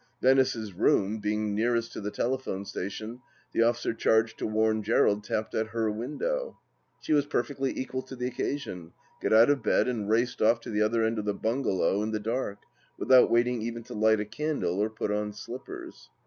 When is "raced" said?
10.09-10.41